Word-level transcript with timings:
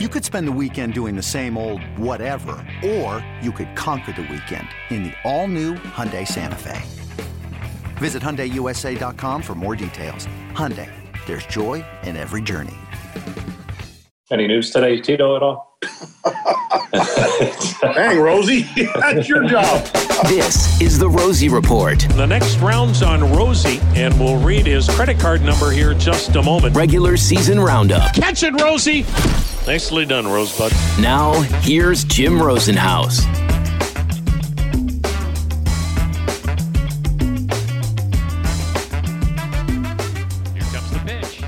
You 0.00 0.08
could 0.08 0.24
spend 0.24 0.48
the 0.48 0.52
weekend 0.60 0.92
doing 0.92 1.14
the 1.14 1.22
same 1.22 1.56
old 1.56 1.80
whatever, 1.96 2.56
or 2.84 3.24
you 3.40 3.52
could 3.52 3.76
conquer 3.76 4.10
the 4.10 4.22
weekend 4.22 4.66
in 4.90 5.04
the 5.04 5.12
all-new 5.22 5.74
Hyundai 5.74 6.26
Santa 6.26 6.56
Fe. 6.56 6.82
Visit 7.98 8.20
HyundaiUSA.com 8.20 9.40
for 9.40 9.54
more 9.54 9.76
details. 9.76 10.26
Hyundai, 10.50 10.90
there's 11.26 11.46
joy 11.46 11.84
in 12.02 12.16
every 12.16 12.42
journey. 12.42 12.74
Any 14.32 14.48
news 14.48 14.72
today, 14.72 15.00
Tito, 15.00 15.36
at 15.36 15.44
all? 15.44 15.78
Dang, 17.94 18.18
Rosie, 18.18 18.62
that's 18.98 19.28
your 19.28 19.46
job. 19.46 19.86
This 20.26 20.80
is 20.80 20.98
the 20.98 21.08
Rosie 21.08 21.48
Report. 21.48 22.00
The 22.16 22.26
next 22.26 22.56
round's 22.56 23.00
on 23.00 23.32
Rosie, 23.32 23.78
and 23.94 24.12
we'll 24.18 24.42
read 24.42 24.66
his 24.66 24.88
credit 24.88 25.20
card 25.20 25.42
number 25.42 25.70
here 25.70 25.92
in 25.92 26.00
just 26.00 26.34
a 26.34 26.42
moment. 26.42 26.74
Regular 26.74 27.16
season 27.16 27.60
roundup. 27.60 28.12
Catch 28.12 28.42
it, 28.42 28.60
Rosie! 28.60 29.06
Nicely 29.66 30.04
done, 30.04 30.26
Rosebud. 30.26 30.72
Now, 31.00 31.40
here's 31.62 32.04
Jim 32.04 32.34
Rosenhaus. 32.34 33.24
Here 40.52 40.62
comes 40.70 40.90
the 40.90 41.02
pitch. 41.06 41.42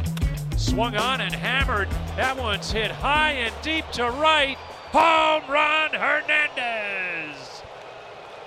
Swung 0.56 0.96
on 0.96 1.20
and 1.20 1.34
hammered. 1.34 1.88
That 2.16 2.38
one's 2.38 2.72
hit 2.72 2.90
high 2.90 3.32
and 3.32 3.54
deep 3.62 3.84
to 3.92 4.04
right. 4.04 4.56
Home 4.92 5.42
run, 5.50 5.90
Hernandez! 5.90 7.62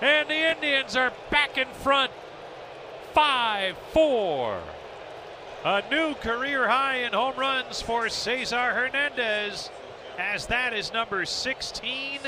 And 0.02 0.28
the 0.28 0.52
Indians 0.52 0.96
are 0.96 1.14
back 1.30 1.60
in 1.60 1.68
front. 1.84 2.12
5 3.14 3.78
4. 3.94 4.62
A 5.66 5.84
new 5.92 6.14
career 6.14 6.70
high 6.70 7.00
in 7.00 7.12
home 7.12 7.36
runs 7.36 7.82
for 7.82 8.08
Cesar 8.08 8.72
Hernandez, 8.72 9.70
as 10.18 10.46
that 10.46 10.72
is 10.72 10.94
number 10.94 11.26
16, 11.26 12.20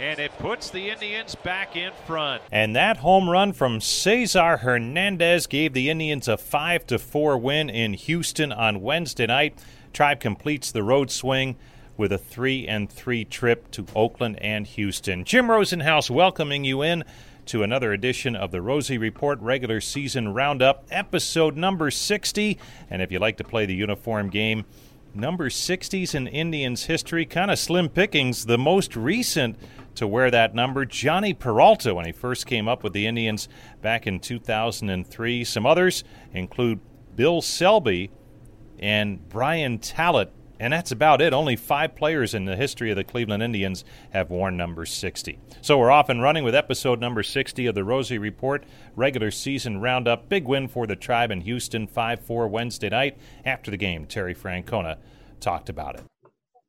and 0.00 0.18
it 0.18 0.36
puts 0.40 0.70
the 0.70 0.90
Indians 0.90 1.36
back 1.36 1.76
in 1.76 1.92
front. 2.06 2.42
And 2.50 2.74
that 2.74 2.96
home 2.96 3.30
run 3.30 3.52
from 3.52 3.80
Cesar 3.80 4.56
Hernandez 4.56 5.46
gave 5.46 5.74
the 5.74 5.88
Indians 5.88 6.26
a 6.26 6.36
5 6.36 6.88
to 6.88 6.98
4 6.98 7.38
win 7.38 7.70
in 7.70 7.92
Houston 7.92 8.50
on 8.50 8.80
Wednesday 8.80 9.26
night. 9.26 9.56
Tribe 9.92 10.18
completes 10.18 10.72
the 10.72 10.82
road 10.82 11.12
swing 11.12 11.54
with 11.96 12.12
a 12.12 12.18
3 12.18 12.66
and 12.66 12.90
3 12.90 13.24
trip 13.24 13.70
to 13.72 13.86
Oakland 13.94 14.38
and 14.40 14.66
Houston. 14.66 15.24
Jim 15.24 15.46
Rosenhaus 15.46 16.10
welcoming 16.10 16.64
you 16.64 16.82
in 16.82 17.04
to 17.46 17.62
another 17.62 17.92
edition 17.92 18.34
of 18.34 18.50
the 18.50 18.60
Rosie 18.60 18.98
Report 18.98 19.40
regular 19.40 19.80
season 19.80 20.34
roundup, 20.34 20.84
episode 20.90 21.56
number 21.56 21.90
60. 21.90 22.58
And 22.90 23.00
if 23.00 23.12
you 23.12 23.18
like 23.18 23.36
to 23.36 23.44
play 23.44 23.66
the 23.66 23.74
uniform 23.74 24.30
game, 24.30 24.64
number 25.14 25.48
60s 25.48 26.14
in 26.14 26.26
Indians 26.26 26.84
history, 26.84 27.24
kind 27.24 27.50
of 27.50 27.58
slim 27.58 27.88
pickings. 27.88 28.46
The 28.46 28.58
most 28.58 28.96
recent 28.96 29.56
to 29.94 30.06
wear 30.06 30.30
that 30.30 30.54
number, 30.54 30.84
Jhonny 30.84 31.38
Peralta, 31.38 31.94
when 31.94 32.04
he 32.04 32.12
first 32.12 32.46
came 32.46 32.68
up 32.68 32.82
with 32.82 32.92
the 32.92 33.06
Indians 33.06 33.48
back 33.80 34.06
in 34.06 34.20
2003. 34.20 35.44
Some 35.44 35.66
others 35.66 36.04
include 36.32 36.80
Bill 37.14 37.40
Selby 37.40 38.10
and 38.78 39.26
Brian 39.28 39.78
Tallet. 39.78 40.32
And 40.58 40.72
that's 40.72 40.90
about 40.90 41.20
it. 41.20 41.32
Only 41.32 41.56
five 41.56 41.94
players 41.94 42.34
in 42.34 42.44
the 42.44 42.56
history 42.56 42.90
of 42.90 42.96
the 42.96 43.04
Cleveland 43.04 43.42
Indians 43.42 43.84
have 44.10 44.30
worn 44.30 44.56
number 44.56 44.86
60. 44.86 45.38
So 45.60 45.78
we're 45.78 45.90
off 45.90 46.08
and 46.08 46.22
running 46.22 46.44
with 46.44 46.54
episode 46.54 47.00
number 47.00 47.22
60 47.22 47.66
of 47.66 47.74
the 47.74 47.84
Rosie 47.84 48.18
Report, 48.18 48.64
regular 48.94 49.30
season 49.30 49.80
roundup. 49.80 50.28
Big 50.28 50.46
win 50.46 50.68
for 50.68 50.86
the 50.86 50.96
Tribe 50.96 51.30
in 51.30 51.42
Houston, 51.42 51.86
5 51.86 52.20
4 52.20 52.48
Wednesday 52.48 52.88
night. 52.88 53.18
After 53.44 53.70
the 53.70 53.76
game, 53.76 54.06
Terry 54.06 54.34
Francona 54.34 54.98
talked 55.40 55.68
about 55.68 55.96
it. 55.96 56.04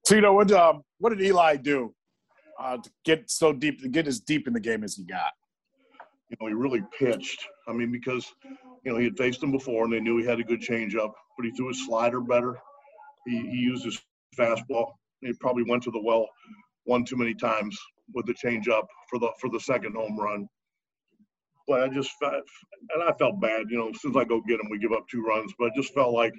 Tito, 0.06 0.34
what 0.34 0.52
um, 0.52 0.84
what 1.00 1.10
did 1.10 1.22
Eli 1.22 1.58
do 1.58 1.94
uh, 2.60 2.78
to 2.78 2.90
get 3.04 3.30
so 3.30 3.54
deep, 3.54 3.82
to 3.82 3.90
get 3.90 4.08
as 4.08 4.20
deep 4.20 4.48
in 4.48 4.54
the 4.54 4.60
game 4.60 4.84
as 4.84 4.96
he 4.96 5.04
got? 5.04 5.32
you 6.30 6.38
know, 6.40 6.48
he 6.48 6.54
really 6.54 6.84
pitched. 6.98 7.48
I 7.68 7.74
mean, 7.74 7.92
because 7.92 8.34
you 8.84 8.92
know 8.92 8.98
he 8.98 9.06
had 9.06 9.18
faced 9.18 9.42
him 9.42 9.52
before, 9.52 9.86
and 9.86 9.94
they 9.94 10.00
knew 10.00 10.18
he 10.18 10.26
had 10.26 10.40
a 10.40 10.44
good 10.44 10.62
changeup, 10.62 11.14
but 11.38 11.46
he 11.46 11.52
threw 11.52 11.70
his 11.70 11.86
slider 11.86 12.20
better. 12.20 12.58
He, 13.28 13.40
he 13.50 13.58
used 13.58 13.86
his 13.86 14.00
fastball. 14.38 14.92
He 15.22 15.34
probably 15.40 15.64
went 15.68 15.84
to 15.84 15.92
the 15.92 16.02
well 16.02 16.28
one 16.86 17.04
too 17.06 17.18
many 17.18 17.34
times 17.34 17.78
with 18.14 18.26
the 18.26 18.34
changeup 18.34 18.86
for 19.10 19.20
the 19.20 19.30
for 19.40 19.50
the 19.50 19.60
second 19.60 19.96
home 19.96 20.18
run. 20.20 20.48
But 21.68 21.84
I 21.84 21.90
just 21.90 22.12
felt, 22.22 22.44
and 22.94 23.04
I 23.04 23.12
felt 23.20 23.42
bad. 23.42 23.66
You 23.70 23.78
know, 23.78 23.90
as 23.90 24.00
soon 24.02 24.12
as 24.12 24.18
I 24.18 24.24
go 24.24 24.42
get 24.48 24.60
him, 24.60 24.70
we 24.70 24.80
give 24.80 24.94
up 24.94 25.06
two 25.12 25.22
runs. 25.22 25.54
But 25.60 25.72
I 25.72 25.76
just 25.76 25.94
felt 25.94 26.14
like 26.14 26.34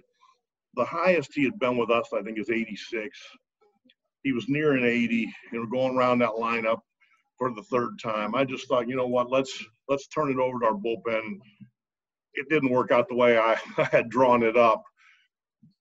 the 0.75 0.85
highest 0.85 1.35
he 1.35 1.45
had 1.45 1.59
been 1.59 1.77
with 1.77 1.91
us, 1.91 2.09
I 2.15 2.23
think, 2.23 2.39
is 2.39 2.51
86. 2.51 3.19
He 4.23 4.33
was 4.33 4.49
near 4.49 4.73
an 4.73 4.85
80, 4.85 5.31
and 5.53 5.61
we're 5.61 5.67
going 5.67 5.97
around 5.97 6.21
that 6.21 6.31
lineup 6.31 6.79
for 7.37 7.53
the 7.53 7.63
third 7.65 7.99
time. 8.03 8.35
I 8.35 8.45
just 8.45 8.69
thought, 8.69 8.89
you 8.89 8.97
know 8.97 9.07
what, 9.07 9.31
let's 9.31 9.65
let's 9.89 10.07
turn 10.09 10.31
it 10.31 10.39
over 10.39 10.59
to 10.61 10.67
our 10.67 10.75
bullpen. 10.75 11.39
It 12.35 12.49
didn't 12.49 12.71
work 12.71 12.91
out 12.91 13.09
the 13.09 13.15
way 13.15 13.39
I, 13.39 13.57
I 13.79 13.85
had 13.85 14.09
drawn 14.09 14.43
it 14.43 14.57
up, 14.57 14.83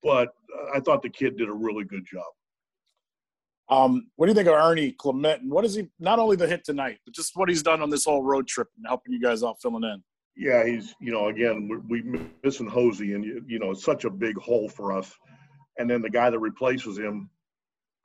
but 0.03 0.29
I 0.73 0.79
thought 0.79 1.01
the 1.01 1.09
kid 1.09 1.38
did 1.38 1.49
a 1.49 1.53
really 1.53 1.83
good 1.83 2.05
job. 2.05 2.25
Um, 3.69 4.07
what 4.15 4.27
do 4.27 4.31
you 4.31 4.35
think 4.35 4.47
of 4.47 4.53
Ernie 4.53 4.93
Clement? 4.93 5.41
And 5.41 5.51
what 5.51 5.65
is 5.65 5.75
he? 5.75 5.89
Not 5.99 6.19
only 6.19 6.38
the 6.38 6.47
hit 6.47 6.63
tonight, 6.63 6.99
but 7.05 7.13
just 7.13 7.35
what 7.35 7.49
he's 7.49 7.63
done 7.63 7.81
on 7.81 7.89
this 7.89 8.05
whole 8.05 8.23
road 8.23 8.47
trip 8.47 8.69
and 8.77 8.88
helping 8.88 9.13
you 9.13 9.21
guys 9.21 9.43
out 9.43 9.61
filling 9.61 9.83
in. 9.83 10.01
Yeah, 10.38 10.65
he's 10.65 10.95
you 11.01 11.11
know 11.11 11.27
again 11.27 11.67
we 11.89 12.01
we 12.01 12.21
missing 12.43 12.67
Hosey, 12.67 13.13
and 13.13 13.25
you, 13.25 13.43
you 13.45 13.59
know 13.59 13.71
it's 13.71 13.83
such 13.83 14.05
a 14.05 14.09
big 14.09 14.38
hole 14.38 14.69
for 14.69 14.97
us. 14.97 15.13
And 15.79 15.89
then 15.89 16.01
the 16.01 16.09
guy 16.09 16.29
that 16.29 16.39
replaces 16.39 16.97
him 16.97 17.29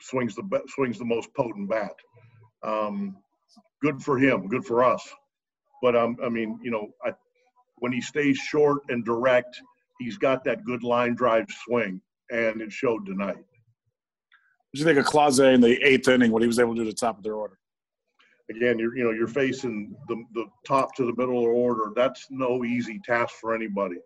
swings 0.01 0.35
the 0.35 0.63
swings 0.69 0.99
the 0.99 1.05
most 1.05 1.33
potent 1.35 1.69
bat. 1.69 1.95
Um, 2.65 3.17
good 3.83 4.03
for 4.03 4.19
him, 4.19 4.49
good 4.49 4.65
for 4.65 4.83
us. 4.83 5.09
But 5.81 5.97
um, 5.97 6.17
I 6.25 6.29
mean, 6.29 6.59
you 6.63 6.71
know, 6.71 6.89
I, 7.05 7.13
when 7.77 7.93
he 7.93 8.01
stays 8.01 8.39
short 8.39 8.83
and 8.89 9.05
direct, 9.05 9.61
he's 10.03 10.19
got 10.19 10.45
that 10.45 10.65
good 10.65 10.83
line 10.83 11.15
drive 11.15 11.47
swing, 11.65 12.01
and 12.31 12.61
it 12.61 12.73
showed 12.73 13.07
tonight. 13.07 13.37
What 13.37 14.75
do 14.75 14.81
you 14.81 14.85
think 14.85 14.99
of 14.99 15.07
Clase 15.07 15.55
in 15.55 15.61
the 15.61 15.83
eighth 15.83 16.09
inning? 16.09 16.33
What 16.33 16.43
he 16.43 16.49
was 16.49 16.59
able 16.59 16.75
to 16.75 16.83
do 16.83 16.89
at 16.89 16.95
the 16.95 16.99
top 16.99 17.19
of 17.19 17.25
their 17.25 17.35
order? 17.35 17.59
Again, 18.51 18.79
you're 18.79 18.97
you 18.97 19.05
know 19.05 19.11
you're 19.11 19.29
facing 19.29 19.95
the 20.09 20.23
the 20.35 20.47
top 20.67 20.95
to 20.97 21.05
the 21.05 21.15
middle 21.17 21.39
of 21.39 21.45
the 21.45 21.51
order. 21.51 21.93
That's 21.95 22.27
no 22.31 22.65
easy 22.65 23.01
task 23.05 23.35
for 23.41 23.55
anybody, 23.55 23.97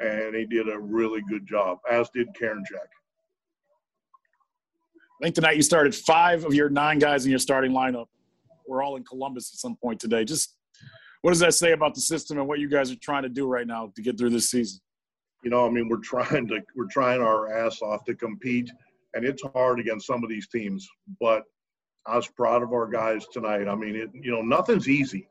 and 0.00 0.34
he 0.34 0.44
did 0.44 0.68
a 0.68 0.78
really 0.78 1.22
good 1.28 1.46
job, 1.46 1.78
as 1.90 2.08
did 2.10 2.28
Karinchak. 2.40 2.88
I 5.20 5.24
think 5.24 5.34
tonight 5.34 5.56
you 5.56 5.62
started 5.62 5.94
five 5.94 6.44
of 6.44 6.52
your 6.52 6.68
nine 6.68 6.98
guys 6.98 7.24
in 7.24 7.30
your 7.30 7.38
starting 7.38 7.72
lineup. 7.72 8.06
We're 8.68 8.82
all 8.82 8.96
in 8.96 9.04
Columbus 9.04 9.50
at 9.54 9.58
some 9.58 9.76
point 9.76 9.98
today. 9.98 10.24
Just 10.24 10.56
what 11.22 11.30
does 11.30 11.40
that 11.40 11.54
say 11.54 11.72
about 11.72 11.94
the 11.94 12.00
system 12.00 12.38
and 12.38 12.46
what 12.46 12.58
you 12.58 12.68
guys 12.68 12.90
are 12.92 12.96
trying 12.96 13.22
to 13.22 13.28
do 13.28 13.46
right 13.46 13.66
now 13.66 13.92
to 13.96 14.02
get 14.02 14.18
through 14.18 14.30
this 14.30 14.50
season? 14.50 14.80
You 15.46 15.50
know, 15.50 15.64
I 15.64 15.70
mean, 15.70 15.88
we're 15.88 15.98
trying 15.98 16.48
to 16.48 16.60
we're 16.74 16.88
trying 16.88 17.22
our 17.22 17.56
ass 17.56 17.80
off 17.80 18.04
to 18.06 18.16
compete, 18.16 18.68
and 19.14 19.24
it's 19.24 19.44
hard 19.54 19.78
against 19.78 20.08
some 20.08 20.24
of 20.24 20.28
these 20.28 20.48
teams. 20.48 20.88
But 21.20 21.44
I 22.04 22.16
was 22.16 22.26
proud 22.26 22.64
of 22.64 22.72
our 22.72 22.88
guys 22.88 23.24
tonight. 23.32 23.68
I 23.68 23.76
mean, 23.76 23.94
it 23.94 24.10
you 24.12 24.32
know 24.32 24.42
nothing's 24.42 24.88
easy, 24.88 25.28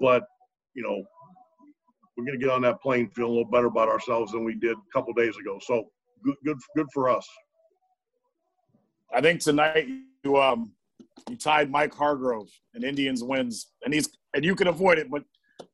but 0.00 0.24
you 0.74 0.82
know 0.82 1.04
we're 2.16 2.32
to 2.32 2.36
get 2.36 2.50
on 2.50 2.62
that 2.62 2.82
plane 2.82 3.08
field 3.10 3.28
a 3.28 3.32
little 3.32 3.48
better 3.48 3.68
about 3.68 3.88
ourselves 3.88 4.32
than 4.32 4.42
we 4.42 4.56
did 4.56 4.76
a 4.76 4.92
couple 4.92 5.12
days 5.12 5.36
ago. 5.36 5.60
So 5.62 5.84
good, 6.24 6.34
good, 6.44 6.58
good 6.74 6.88
for 6.92 7.08
us. 7.08 7.24
I 9.14 9.20
think 9.20 9.40
tonight 9.40 9.86
you 10.24 10.36
um 10.36 10.72
you 11.30 11.36
tied 11.36 11.70
Mike 11.70 11.94
Hargrove 11.94 12.50
and 12.74 12.82
Indians 12.82 13.22
wins, 13.22 13.68
and 13.84 13.94
he's 13.94 14.08
and 14.34 14.44
you 14.44 14.56
can 14.56 14.66
avoid 14.66 14.98
it, 14.98 15.08
but 15.12 15.22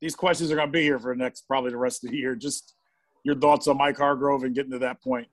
these 0.01 0.15
questions 0.15 0.51
are 0.51 0.55
going 0.55 0.67
to 0.67 0.71
be 0.71 0.83
here 0.83 0.99
for 0.99 1.15
the 1.15 1.23
next 1.23 1.47
probably 1.47 1.71
the 1.71 1.77
rest 1.77 2.03
of 2.03 2.11
the 2.11 2.17
year. 2.17 2.35
Just 2.35 2.75
your 3.23 3.35
thoughts 3.35 3.67
on 3.67 3.77
Mike 3.77 3.97
Hargrove 3.97 4.43
and 4.43 4.55
getting 4.55 4.71
to 4.71 4.79
that 4.79 5.01
point. 5.01 5.27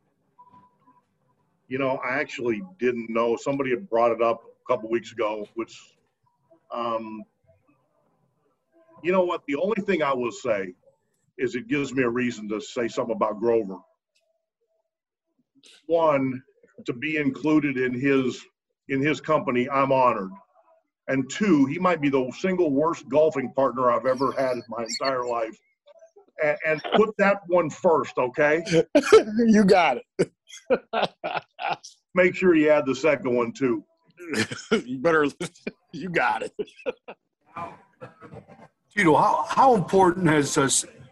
You 1.68 1.78
know, 1.78 1.98
I 2.04 2.18
actually 2.18 2.62
didn't 2.78 3.10
know. 3.10 3.36
Somebody 3.36 3.70
had 3.70 3.88
brought 3.88 4.12
it 4.12 4.22
up 4.22 4.42
a 4.42 4.72
couple 4.72 4.90
weeks 4.90 5.12
ago, 5.12 5.46
which, 5.54 5.78
um, 6.72 7.22
you 9.02 9.12
know 9.12 9.24
what? 9.24 9.42
The 9.46 9.56
only 9.56 9.82
thing 9.82 10.02
I 10.02 10.14
will 10.14 10.32
say 10.32 10.74
is 11.36 11.54
it 11.54 11.68
gives 11.68 11.92
me 11.94 12.02
a 12.02 12.08
reason 12.08 12.48
to 12.48 12.60
say 12.60 12.88
something 12.88 13.14
about 13.14 13.38
Grover. 13.38 13.76
One, 15.86 16.42
to 16.86 16.92
be 16.92 17.16
included 17.16 17.76
in 17.76 17.92
his 17.98 18.44
in 18.88 19.02
his 19.02 19.20
company, 19.20 19.68
I'm 19.68 19.92
honored. 19.92 20.30
And 21.08 21.28
two, 21.30 21.66
he 21.66 21.78
might 21.78 22.00
be 22.00 22.08
the 22.08 22.30
single 22.38 22.70
worst 22.70 23.08
golfing 23.08 23.52
partner 23.52 23.90
I've 23.90 24.06
ever 24.06 24.32
had 24.32 24.52
in 24.52 24.62
my 24.68 24.84
entire 24.84 25.26
life. 25.26 25.58
And, 26.42 26.56
and 26.66 26.82
put 26.94 27.16
that 27.18 27.40
one 27.46 27.70
first, 27.70 28.16
okay? 28.18 28.64
you 29.46 29.64
got 29.64 29.98
it. 29.98 30.32
Make 32.14 32.34
sure 32.34 32.54
you 32.54 32.70
add 32.70 32.86
the 32.86 32.94
second 32.94 33.34
one 33.34 33.52
too. 33.52 33.84
you 34.84 34.98
better. 34.98 35.26
You 35.90 36.10
got 36.10 36.42
it. 36.42 36.52
Tito, 38.94 39.16
how, 39.16 39.46
how 39.48 39.74
important 39.74 40.26
has 40.26 40.58
uh, 40.58 40.68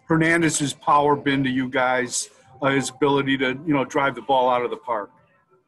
Hernandez's 0.07 0.75
power 0.75 1.17
been 1.17 1.43
to 1.45 1.49
you 1.49 1.71
guys? 1.71 2.29
Uh, 2.61 2.73
his 2.73 2.91
ability 2.91 3.39
to 3.39 3.59
you 3.67 3.73
know 3.73 3.87
drive 3.87 4.15
the 4.15 4.21
ball 4.21 4.51
out 4.51 4.63
of 4.63 4.71
the 4.71 4.77
park. 4.77 5.11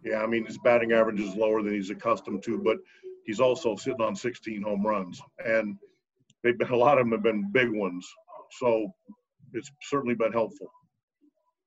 Yeah, 0.05 0.19
I 0.19 0.27
mean 0.27 0.45
his 0.45 0.59
batting 0.59 0.93
average 0.93 1.21
is 1.21 1.35
lower 1.35 1.63
than 1.63 1.73
he's 1.73 1.89
accustomed 1.89 2.43
to, 2.45 2.59
but 2.59 2.77
he's 3.25 3.41
also 3.41 3.77
sitting 3.77 4.03
on 4.03 4.15
16 4.15 4.61
home 4.61 4.87
runs, 4.87 5.23
and 5.45 5.79
they've 6.43 6.59
been 6.59 6.69
a 6.69 6.77
lot 6.77 6.99
of 6.99 7.07
them 7.07 7.13
have 7.13 7.23
been 7.23 7.51
big 7.51 7.71
ones. 7.71 8.07
So 8.59 8.93
it's 9.55 9.71
certainly 9.83 10.15
been 10.15 10.33
helpful. 10.33 10.71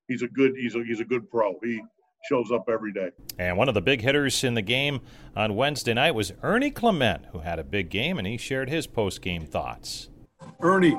He's 0.07 0.21
a 0.21 0.27
good 0.27 0.53
he's 0.57 0.75
a 0.75 0.83
he's 0.83 0.99
a 0.99 1.05
good 1.05 1.29
pro. 1.29 1.57
He 1.63 1.81
shows 2.29 2.51
up 2.51 2.65
every 2.69 2.93
day. 2.93 3.09
And 3.39 3.57
one 3.57 3.67
of 3.67 3.73
the 3.73 3.81
big 3.81 4.01
hitters 4.01 4.43
in 4.43 4.53
the 4.53 4.61
game 4.61 5.01
on 5.35 5.55
Wednesday 5.55 5.93
night 5.93 6.11
was 6.11 6.33
Ernie 6.43 6.71
Clement, 6.71 7.25
who 7.31 7.39
had 7.39 7.59
a 7.59 7.63
big 7.63 7.89
game, 7.89 8.17
and 8.17 8.27
he 8.27 8.37
shared 8.37 8.69
his 8.69 8.87
post 8.87 9.21
game 9.21 9.45
thoughts. 9.45 10.09
Ernie, 10.61 10.97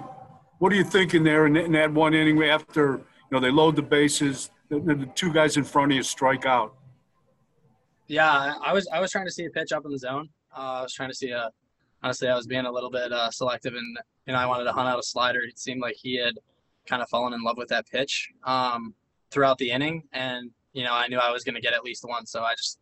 what 0.58 0.72
are 0.72 0.76
you 0.76 0.84
thinking 0.84 1.24
there 1.24 1.46
in, 1.46 1.56
in 1.56 1.72
that 1.72 1.92
one 1.92 2.14
inning 2.14 2.42
after 2.44 2.98
you 2.98 3.02
know 3.30 3.40
they 3.40 3.50
load 3.50 3.76
the 3.76 3.82
bases, 3.82 4.50
the, 4.68 4.80
the 4.80 5.10
two 5.14 5.32
guys 5.32 5.56
in 5.56 5.64
front 5.64 5.92
of 5.92 5.96
you 5.96 6.02
strike 6.02 6.46
out? 6.46 6.74
Yeah, 8.08 8.54
I 8.62 8.72
was 8.72 8.88
I 8.92 9.00
was 9.00 9.10
trying 9.10 9.26
to 9.26 9.32
see 9.32 9.44
a 9.44 9.50
pitch 9.50 9.72
up 9.72 9.84
in 9.84 9.90
the 9.90 9.98
zone. 9.98 10.28
Uh, 10.56 10.60
I 10.60 10.82
was 10.82 10.92
trying 10.92 11.10
to 11.10 11.14
see 11.14 11.30
a. 11.30 11.50
Honestly, 12.04 12.28
I 12.28 12.34
was 12.34 12.48
being 12.48 12.66
a 12.66 12.72
little 12.72 12.90
bit 12.90 13.12
uh, 13.12 13.30
selective, 13.30 13.74
and 13.74 13.98
and 14.26 14.36
I 14.36 14.46
wanted 14.46 14.64
to 14.64 14.72
hunt 14.72 14.88
out 14.88 14.98
a 14.98 15.02
slider. 15.02 15.40
It 15.40 15.58
seemed 15.58 15.80
like 15.80 15.96
he 15.96 16.16
had 16.16 16.34
kind 16.86 17.02
of 17.02 17.08
fallen 17.08 17.32
in 17.32 17.42
love 17.42 17.56
with 17.56 17.68
that 17.68 17.86
pitch 17.86 18.30
um, 18.44 18.94
throughout 19.30 19.58
the 19.58 19.70
inning, 19.70 20.04
and 20.12 20.50
you 20.72 20.84
know 20.84 20.92
I 20.92 21.08
knew 21.08 21.18
I 21.18 21.30
was 21.30 21.44
going 21.44 21.54
to 21.54 21.60
get 21.60 21.72
at 21.72 21.84
least 21.84 22.04
one, 22.04 22.26
so 22.26 22.42
I 22.42 22.54
just 22.54 22.78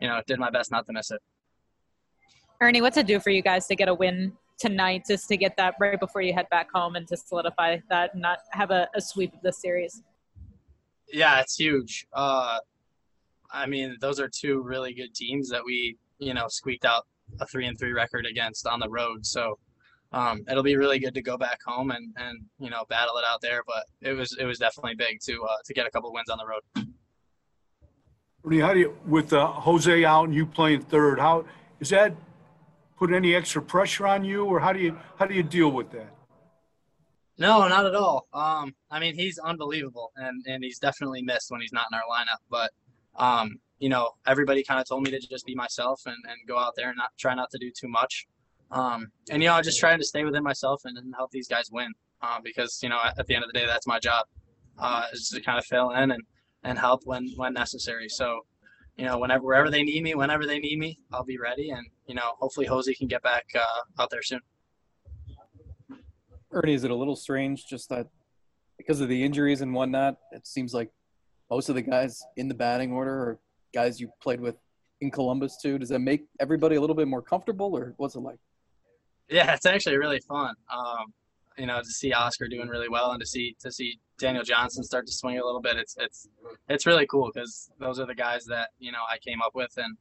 you 0.00 0.08
know 0.08 0.20
did 0.26 0.38
my 0.38 0.50
best 0.50 0.70
not 0.70 0.86
to 0.86 0.92
miss 0.92 1.10
it. 1.10 1.20
Ernie, 2.60 2.80
what's 2.80 2.96
it 2.96 3.06
do 3.06 3.18
for 3.18 3.30
you 3.30 3.42
guys 3.42 3.66
to 3.66 3.74
get 3.74 3.88
a 3.88 3.94
win 3.94 4.32
tonight, 4.58 5.04
just 5.08 5.28
to 5.28 5.36
get 5.36 5.56
that 5.56 5.74
right 5.80 5.98
before 5.98 6.22
you 6.22 6.32
head 6.32 6.46
back 6.50 6.68
home 6.72 6.94
and 6.94 7.06
to 7.08 7.16
solidify 7.16 7.78
that, 7.90 8.12
and 8.14 8.22
not 8.22 8.38
have 8.50 8.70
a, 8.70 8.88
a 8.94 9.00
sweep 9.00 9.34
of 9.34 9.40
this 9.42 9.58
series? 9.58 10.02
Yeah, 11.12 11.40
it's 11.40 11.56
huge. 11.56 12.06
Uh, 12.12 12.58
I 13.50 13.66
mean, 13.66 13.96
those 14.00 14.18
are 14.18 14.28
two 14.28 14.62
really 14.62 14.94
good 14.94 15.14
teams 15.14 15.50
that 15.50 15.62
we, 15.64 15.98
you 16.18 16.32
know, 16.32 16.46
squeaked 16.48 16.84
out 16.84 17.06
a 17.40 17.46
three 17.46 17.66
and 17.66 17.78
three 17.78 17.92
record 17.92 18.26
against 18.26 18.66
on 18.66 18.80
the 18.80 18.88
road. 18.88 19.26
So 19.26 19.58
um, 20.12 20.44
it'll 20.50 20.62
be 20.62 20.76
really 20.76 20.98
good 20.98 21.14
to 21.14 21.22
go 21.22 21.36
back 21.38 21.58
home 21.64 21.90
and, 21.90 22.12
and 22.16 22.44
you 22.58 22.70
know 22.70 22.84
battle 22.88 23.16
it 23.16 23.24
out 23.26 23.40
there. 23.40 23.62
But 23.66 23.84
it 24.00 24.12
was 24.12 24.36
it 24.38 24.44
was 24.44 24.58
definitely 24.58 24.94
big 24.94 25.20
to 25.22 25.42
uh, 25.42 25.56
to 25.64 25.74
get 25.74 25.86
a 25.86 25.90
couple 25.90 26.12
wins 26.12 26.28
on 26.28 26.38
the 26.38 26.46
road. 26.46 26.62
How 28.60 28.74
do 28.74 28.80
you 28.80 28.96
with 29.06 29.32
uh, 29.32 29.46
Jose 29.46 30.04
out 30.04 30.24
and 30.24 30.34
you 30.34 30.46
playing 30.46 30.82
third? 30.82 31.18
How 31.18 31.44
is 31.80 31.90
that 31.90 32.14
put 32.96 33.12
any 33.12 33.34
extra 33.34 33.62
pressure 33.62 34.06
on 34.06 34.24
you, 34.24 34.44
or 34.44 34.60
how 34.60 34.72
do 34.72 34.80
you 34.80 34.98
how 35.18 35.26
do 35.26 35.34
you 35.34 35.42
deal 35.42 35.70
with 35.70 35.90
that? 35.92 36.12
No, 37.38 37.66
not 37.66 37.86
at 37.86 37.94
all. 37.94 38.26
Um, 38.32 38.74
I 38.90 39.00
mean, 39.00 39.14
he's 39.14 39.38
unbelievable, 39.38 40.12
and 40.16 40.44
and 40.46 40.62
he's 40.62 40.78
definitely 40.78 41.22
missed 41.22 41.50
when 41.50 41.60
he's 41.60 41.72
not 41.72 41.86
in 41.90 41.98
our 41.98 42.04
lineup. 42.10 42.38
But 42.50 42.70
um, 43.16 43.58
you 43.78 43.88
know, 43.88 44.10
everybody 44.26 44.62
kind 44.62 44.80
of 44.80 44.86
told 44.86 45.02
me 45.02 45.10
to 45.10 45.18
just 45.18 45.46
be 45.46 45.54
myself 45.54 46.02
and, 46.06 46.16
and 46.28 46.36
go 46.46 46.58
out 46.58 46.74
there 46.76 46.88
and 46.88 46.96
not 46.96 47.10
try 47.18 47.34
not 47.34 47.50
to 47.50 47.58
do 47.58 47.70
too 47.76 47.88
much. 47.88 48.26
Um, 48.72 49.12
and 49.30 49.42
you 49.42 49.48
know, 49.48 49.54
I 49.54 49.62
just 49.62 49.78
trying 49.78 49.98
to 49.98 50.04
stay 50.04 50.24
within 50.24 50.42
myself 50.42 50.82
and, 50.84 50.96
and 50.96 51.14
help 51.14 51.30
these 51.30 51.46
guys 51.46 51.68
win 51.70 51.92
uh, 52.22 52.38
because 52.42 52.80
you 52.82 52.88
know, 52.88 52.98
at, 53.04 53.26
the 53.26 53.34
end 53.34 53.44
of 53.44 53.52
the 53.52 53.58
day, 53.58 53.66
that's 53.66 53.86
my 53.86 53.98
job 53.98 54.26
uh, 54.78 55.04
is 55.12 55.28
to 55.28 55.40
kind 55.40 55.58
of 55.58 55.64
fill 55.66 55.90
in 55.90 56.10
and 56.10 56.22
and 56.64 56.78
help 56.78 57.02
when 57.04 57.28
when 57.36 57.52
necessary. 57.52 58.08
So, 58.08 58.40
you 58.96 59.04
know, 59.04 59.18
whenever 59.18 59.44
wherever 59.44 59.70
they 59.70 59.82
need 59.82 60.02
me, 60.02 60.14
whenever 60.14 60.46
they 60.46 60.58
need 60.58 60.78
me, 60.78 60.98
I'll 61.12 61.24
be 61.24 61.38
ready. 61.38 61.70
And 61.70 61.86
you 62.06 62.14
know, 62.14 62.32
hopefully, 62.38 62.66
Hosey 62.66 62.94
can 62.94 63.08
get 63.08 63.22
back 63.22 63.44
uh, 63.54 64.02
out 64.02 64.08
there 64.10 64.22
soon. 64.22 64.40
Ernie, 66.50 66.74
is 66.74 66.84
it 66.84 66.90
a 66.90 66.94
little 66.94 67.16
strange 67.16 67.66
just 67.66 67.88
that 67.90 68.08
because 68.78 69.00
of 69.00 69.08
the 69.08 69.22
injuries 69.22 69.60
and 69.60 69.74
whatnot? 69.74 70.16
It 70.32 70.46
seems 70.46 70.72
like 70.72 70.90
most 71.50 71.68
of 71.68 71.74
the 71.74 71.82
guys 71.82 72.22
in 72.36 72.48
the 72.48 72.54
batting 72.54 72.92
order 72.92 73.12
are 73.12 73.38
guys 73.74 74.00
you 74.00 74.10
played 74.22 74.40
with 74.40 74.56
in 75.02 75.10
Columbus 75.10 75.58
too. 75.60 75.78
Does 75.78 75.90
that 75.90 75.98
make 75.98 76.24
everybody 76.40 76.76
a 76.76 76.80
little 76.80 76.96
bit 76.96 77.08
more 77.08 77.22
comfortable, 77.22 77.76
or 77.76 77.94
what's 77.98 78.14
it 78.14 78.20
like? 78.20 78.38
Yeah, 79.28 79.54
it's 79.54 79.66
actually 79.66 79.96
really 79.96 80.20
fun. 80.20 80.54
Um, 80.72 81.12
you 81.58 81.66
know, 81.66 81.78
to 81.80 81.88
see 81.88 82.12
Oscar 82.12 82.48
doing 82.48 82.68
really 82.68 82.88
well 82.88 83.12
and 83.12 83.20
to 83.20 83.26
see 83.26 83.56
to 83.60 83.70
see 83.70 83.98
Daniel 84.18 84.44
Johnson 84.44 84.84
start 84.84 85.06
to 85.06 85.12
swing 85.12 85.38
a 85.38 85.44
little 85.44 85.60
bit. 85.60 85.76
It's 85.76 85.96
it's 85.98 86.28
it's 86.68 86.86
really 86.86 87.06
cool 87.06 87.30
because 87.32 87.70
those 87.78 87.98
are 87.98 88.06
the 88.06 88.14
guys 88.14 88.44
that 88.46 88.70
you 88.78 88.92
know 88.92 89.00
I 89.10 89.18
came 89.18 89.42
up 89.42 89.54
with, 89.54 89.72
and 89.76 89.96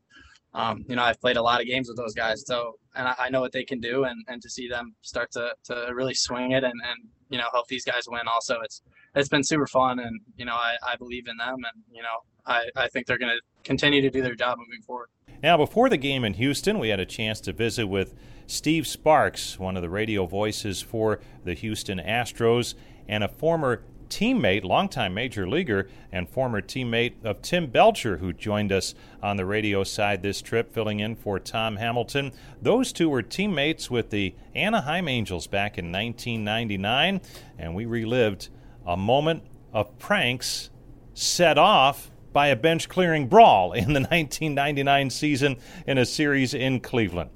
um, 0.54 0.86
you 0.88 0.96
know 0.96 1.04
I've 1.04 1.20
played 1.20 1.38
a 1.38 1.42
lot 1.42 1.62
of 1.62 1.68
games 1.68 1.88
with 1.88 1.98
those 1.98 2.14
guys. 2.14 2.44
So 2.46 2.76
and 2.96 3.08
I, 3.08 3.16
I, 3.20 3.30
know 3.30 3.42
what 3.42 3.52
they 3.52 3.64
can 3.64 3.80
do, 3.80 4.04
and, 4.04 4.24
and 4.28 4.42
to 4.42 4.50
see 4.50 4.68
them 4.68 4.96
start 5.02 5.32
to, 5.32 5.54
to 5.66 5.92
really 5.94 6.14
swing 6.14 6.52
it 6.52 6.64
and, 6.64 6.74
and 6.74 7.10
you 7.30 7.38
know 7.38 7.48
help 7.52 7.68
these 7.68 7.86
guys 7.86 8.04
win. 8.08 8.28
Also, 8.28 8.60
it's 8.64 8.82
it's 9.16 9.30
been 9.30 9.44
super 9.44 9.68
fun, 9.68 10.00
and 10.00 10.20
you 10.38 10.46
know 10.46 10.56
I, 10.56 10.76
I 10.88 10.96
believe 10.98 11.28
in 11.28 11.38
them, 11.38 11.56
and 11.56 11.84
you 11.92 12.02
know 12.02 12.20
I, 12.46 12.70
I 12.76 12.88
think 12.90 13.08
they're 13.08 13.18
to 13.18 13.40
continue 13.64 14.02
to 14.02 14.10
do 14.10 14.22
their 14.22 14.36
job 14.36 14.58
moving 14.58 14.82
forward. 14.82 15.10
Now, 15.44 15.58
before 15.58 15.90
the 15.90 15.98
game 15.98 16.24
in 16.24 16.36
Houston, 16.36 16.78
we 16.78 16.90
had 16.90 17.00
a 17.00 17.06
chance 17.06 17.42
to 17.42 17.54
visit 17.54 17.88
with 17.88 18.14
Steve 18.46 18.86
Sparks, 18.86 19.58
one 19.58 19.76
of 19.76 19.82
the 19.82 19.90
radio 19.90 20.28
voices 20.28 20.82
for 20.82 21.20
the 21.44 21.56
Houston 21.56 21.98
Astros, 21.98 22.76
and 23.08 23.24
a 23.24 23.28
former 23.28 23.84
teammate, 24.08 24.64
longtime 24.64 25.16
major 25.16 25.50
leaguer, 25.50 25.90
and 26.12 26.30
former 26.30 26.62
teammate 26.62 27.14
of 27.24 27.42
Tim 27.42 27.66
Belcher, 27.66 28.18
who 28.18 28.34
joined 28.34 28.72
us 28.72 28.94
on 29.24 29.38
the 29.38 29.46
radio 29.46 29.84
side 29.84 30.22
this 30.22 30.44
trip, 30.44 30.72
filling 30.72 31.00
in 31.00 31.16
for 31.16 31.40
Tom 31.40 31.78
Hamilton. 31.78 32.34
Those 32.62 32.94
two 32.94 33.10
were 33.10 33.24
teammates 33.24 33.90
with 33.90 34.12
the 34.12 34.36
Anaheim 34.54 35.08
Angels 35.08 35.48
back 35.48 35.80
in 35.80 35.86
1999, 35.86 37.20
and 37.58 37.74
we 37.74 37.86
relived 37.86 38.50
a 38.86 38.96
moment 38.96 39.44
of 39.74 39.98
pranks 39.98 40.70
set 41.16 41.58
off 41.58 42.11
by 42.34 42.48
a 42.48 42.56
bench 42.56 42.90
clearing 42.90 43.28
brawl 43.28 43.74
in 43.74 43.94
the 43.94 44.00
1999 44.10 45.10
season 45.10 45.58
in 45.86 45.98
a 45.98 46.06
series 46.06 46.54
in 46.54 46.80
Cleveland. 46.80 47.30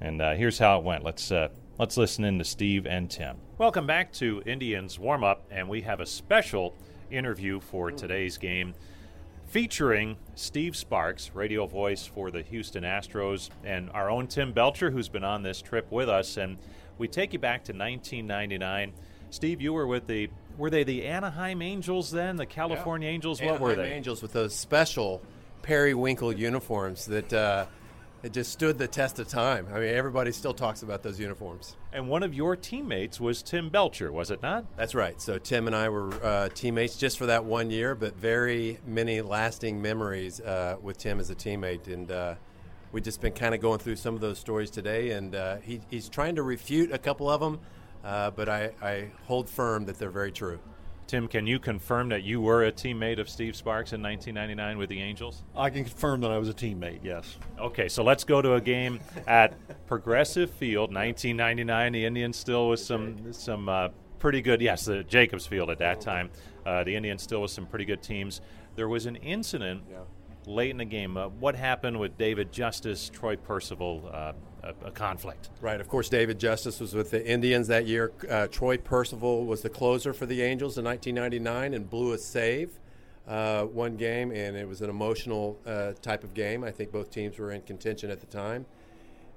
And 0.00 0.20
uh, 0.20 0.34
here's 0.34 0.58
how 0.58 0.78
it 0.78 0.84
went. 0.84 1.04
Let's 1.04 1.32
uh, 1.32 1.48
let's 1.78 1.96
listen 1.96 2.24
in 2.24 2.38
to 2.38 2.44
Steve 2.44 2.86
and 2.86 3.10
Tim. 3.10 3.36
Welcome 3.58 3.86
back 3.86 4.12
to 4.14 4.42
Indians 4.44 4.98
warm 4.98 5.24
up, 5.24 5.46
and 5.50 5.68
we 5.68 5.80
have 5.82 6.00
a 6.00 6.06
special 6.06 6.74
interview 7.10 7.60
for 7.60 7.90
today's 7.90 8.36
game 8.36 8.74
featuring 9.46 10.16
Steve 10.34 10.76
Sparks, 10.76 11.30
radio 11.34 11.66
voice 11.66 12.04
for 12.04 12.30
the 12.30 12.42
Houston 12.42 12.82
Astros, 12.82 13.50
and 13.64 13.90
our 13.90 14.10
own 14.10 14.26
Tim 14.26 14.52
Belcher, 14.52 14.90
who's 14.90 15.08
been 15.08 15.24
on 15.24 15.42
this 15.42 15.62
trip 15.62 15.90
with 15.90 16.08
us. 16.08 16.36
And 16.36 16.58
we 16.98 17.08
take 17.08 17.32
you 17.32 17.38
back 17.38 17.64
to 17.64 17.72
1999. 17.72 18.92
Steve, 19.30 19.60
you 19.60 19.72
were 19.72 19.86
with 19.86 20.06
the 20.06 20.28
were 20.58 20.70
they 20.70 20.84
the 20.84 21.06
Anaheim 21.06 21.60
Angels 21.60 22.10
then? 22.10 22.36
The 22.36 22.46
California 22.46 23.08
yeah. 23.08 23.14
Angels? 23.14 23.40
What 23.40 23.48
Anaheim 23.48 23.62
were 23.62 23.74
they? 23.74 23.92
Angels 23.92 24.22
with 24.22 24.32
those 24.32 24.54
special 24.54 25.20
periwinkle 25.62 26.32
uniforms 26.32 27.06
that 27.06 27.32
uh, 27.32 27.66
it 28.22 28.32
just 28.32 28.52
stood 28.52 28.78
the 28.78 28.88
test 28.88 29.18
of 29.18 29.28
time. 29.28 29.66
I 29.72 29.80
mean, 29.80 29.94
everybody 29.94 30.32
still 30.32 30.54
talks 30.54 30.82
about 30.82 31.02
those 31.02 31.20
uniforms. 31.20 31.76
And 31.92 32.08
one 32.08 32.22
of 32.22 32.32
your 32.34 32.56
teammates 32.56 33.20
was 33.20 33.42
Tim 33.42 33.68
Belcher, 33.68 34.10
was 34.10 34.30
it 34.30 34.42
not? 34.42 34.64
That's 34.76 34.94
right. 34.94 35.20
So 35.20 35.38
Tim 35.38 35.66
and 35.66 35.76
I 35.76 35.88
were 35.88 36.12
uh, 36.24 36.48
teammates 36.48 36.96
just 36.96 37.18
for 37.18 37.26
that 37.26 37.44
one 37.44 37.70
year, 37.70 37.94
but 37.94 38.16
very 38.16 38.78
many 38.86 39.20
lasting 39.20 39.82
memories 39.82 40.40
uh, 40.40 40.76
with 40.80 40.98
Tim 40.98 41.20
as 41.20 41.30
a 41.30 41.34
teammate. 41.34 41.86
And 41.86 42.10
uh, 42.10 42.34
we've 42.92 43.04
just 43.04 43.20
been 43.20 43.32
kind 43.32 43.54
of 43.54 43.60
going 43.60 43.78
through 43.78 43.96
some 43.96 44.14
of 44.14 44.20
those 44.20 44.38
stories 44.38 44.70
today, 44.70 45.10
and 45.10 45.34
uh, 45.34 45.56
he, 45.56 45.80
he's 45.90 46.08
trying 46.08 46.36
to 46.36 46.42
refute 46.42 46.92
a 46.92 46.98
couple 46.98 47.28
of 47.28 47.40
them 47.40 47.60
uh, 48.06 48.30
but 48.30 48.48
I, 48.48 48.70
I 48.80 49.08
hold 49.24 49.50
firm 49.50 49.84
that 49.86 49.98
they're 49.98 50.10
very 50.10 50.30
true. 50.30 50.60
Tim, 51.08 51.28
can 51.28 51.46
you 51.46 51.58
confirm 51.58 52.08
that 52.08 52.22
you 52.24 52.40
were 52.40 52.64
a 52.64 52.72
teammate 52.72 53.20
of 53.20 53.28
Steve 53.28 53.54
Sparks 53.54 53.92
in 53.92 54.02
1999 54.02 54.78
with 54.78 54.88
the 54.88 55.00
Angels? 55.00 55.44
I 55.56 55.70
can 55.70 55.84
confirm 55.84 56.20
that 56.22 56.30
I 56.30 56.38
was 56.38 56.48
a 56.48 56.54
teammate, 56.54 57.00
yes. 57.02 57.36
Okay, 57.60 57.88
so 57.88 58.02
let's 58.02 58.24
go 58.24 58.42
to 58.42 58.54
a 58.54 58.60
game 58.60 58.98
at 59.26 59.54
Progressive 59.86 60.50
Field, 60.50 60.92
1999. 60.92 61.92
The 61.92 62.04
Indians 62.04 62.36
still 62.36 62.70
with 62.70 62.80
some 62.80 63.32
some 63.32 63.68
uh, 63.68 63.88
pretty 64.18 64.40
good, 64.40 64.60
yes, 64.60 64.86
the 64.86 65.04
Jacobs 65.04 65.46
Field 65.46 65.70
at 65.70 65.78
that 65.78 66.00
time. 66.00 66.30
Uh, 66.64 66.82
the 66.82 66.94
Indians 66.96 67.22
still 67.22 67.42
with 67.42 67.52
some 67.52 67.66
pretty 67.66 67.84
good 67.84 68.02
teams. 68.02 68.40
There 68.74 68.88
was 68.88 69.06
an 69.06 69.16
incident 69.16 69.82
yeah. 69.88 69.98
Late 70.46 70.70
in 70.70 70.78
the 70.78 70.84
game. 70.84 71.16
Uh, 71.16 71.28
what 71.28 71.56
happened 71.56 71.98
with 71.98 72.16
David 72.16 72.52
Justice, 72.52 73.10
Troy 73.10 73.36
Percival? 73.36 74.08
Uh, 74.12 74.32
a, 74.84 74.90
conflict. 74.90 75.50
Right. 75.60 75.80
Of 75.80 75.88
course, 75.88 76.08
David 76.08 76.40
Justice 76.40 76.80
was 76.80 76.92
with 76.92 77.12
the 77.12 77.24
Indians 77.24 77.68
that 77.68 77.86
year. 77.86 78.10
Uh, 78.28 78.48
Troy 78.48 78.76
Percival 78.76 79.44
was 79.44 79.62
the 79.62 79.68
closer 79.68 80.12
for 80.12 80.26
the 80.26 80.42
Angels 80.42 80.76
in 80.76 80.84
1999 80.84 81.72
and 81.72 81.88
blew 81.88 82.12
a 82.12 82.18
save 82.18 82.80
uh, 83.26 83.64
one 83.64 83.96
game, 83.96 84.30
and 84.30 84.56
it 84.56 84.66
was 84.66 84.80
an 84.82 84.90
emotional 84.90 85.58
uh, 85.66 85.92
type 86.02 86.24
of 86.24 86.34
game. 86.34 86.64
I 86.64 86.70
think 86.70 86.92
both 86.92 87.10
teams 87.10 87.38
were 87.38 87.52
in 87.52 87.62
contention 87.62 88.10
at 88.10 88.20
the 88.20 88.26
time. 88.26 88.66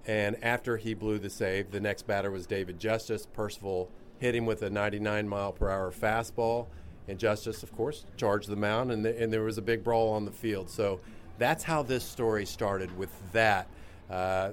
And 0.07 0.41
after 0.43 0.77
he 0.77 0.93
blew 0.93 1.19
the 1.19 1.29
save, 1.29 1.71
the 1.71 1.79
next 1.79 2.07
batter 2.07 2.31
was 2.31 2.47
David 2.47 2.79
Justice. 2.79 3.25
Percival 3.25 3.89
hit 4.17 4.35
him 4.35 4.45
with 4.45 4.61
a 4.61 4.69
99 4.69 5.27
mile 5.27 5.51
per 5.51 5.69
hour 5.69 5.91
fastball, 5.91 6.67
and 7.09 7.19
Justice, 7.19 7.63
of 7.63 7.75
course, 7.75 8.05
charged 8.17 8.47
the 8.47 8.55
mound, 8.55 8.91
and, 8.91 9.03
the, 9.03 9.21
and 9.21 9.33
there 9.33 9.43
was 9.43 9.57
a 9.57 9.61
big 9.61 9.83
brawl 9.83 10.13
on 10.13 10.25
the 10.25 10.31
field. 10.31 10.69
So 10.69 10.99
that's 11.39 11.63
how 11.63 11.81
this 11.81 12.03
story 12.03 12.45
started 12.45 12.95
with 12.97 13.09
that. 13.31 13.67
Uh, 14.09 14.51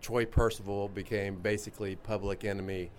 Troy 0.00 0.24
Percival 0.24 0.88
became 0.88 1.34
basically 1.34 1.96
public 1.96 2.44
enemy 2.44 2.90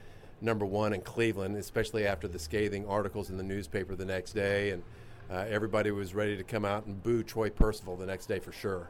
number 0.41 0.65
one 0.65 0.93
in 0.93 1.01
Cleveland, 1.01 1.55
especially 1.55 2.05
after 2.05 2.27
the 2.27 2.39
scathing 2.39 2.85
articles 2.87 3.29
in 3.29 3.37
the 3.37 3.43
newspaper 3.43 3.95
the 3.95 4.05
next 4.05 4.33
day. 4.33 4.71
And 4.71 4.83
uh, 5.31 5.45
everybody 5.47 5.91
was 5.91 6.13
ready 6.13 6.35
to 6.35 6.43
come 6.43 6.65
out 6.65 6.85
and 6.85 7.01
boo 7.01 7.23
Troy 7.23 7.49
Percival 7.49 7.95
the 7.95 8.05
next 8.05 8.25
day 8.25 8.39
for 8.39 8.51
sure. 8.51 8.89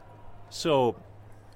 So, 0.50 0.96